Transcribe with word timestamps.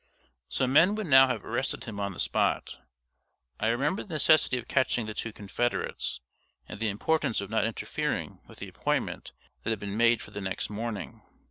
Some 0.49 0.73
men 0.73 0.95
would 0.95 1.05
now 1.05 1.27
have 1.27 1.45
arrested 1.45 1.83
him 1.83 1.99
on 1.99 2.13
the 2.13 2.19
spot. 2.19 2.79
I 3.59 3.67
remembered 3.67 4.07
the 4.09 4.15
necessity 4.15 4.57
of 4.57 4.67
catching 4.67 5.05
the 5.05 5.13
two 5.13 5.31
confederates, 5.31 6.21
and 6.67 6.79
the 6.79 6.89
importance 6.89 7.39
of 7.39 7.51
not 7.51 7.65
interfering 7.65 8.41
with 8.47 8.57
the 8.57 8.67
appointment 8.67 9.31
that 9.61 9.69
had 9.69 9.79
been 9.79 9.95
made 9.97 10.23
for 10.23 10.31
the 10.31 10.41
next 10.41 10.71
morning. 10.71 11.21